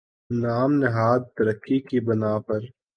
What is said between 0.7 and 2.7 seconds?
نہاد ترقی کی بنا پر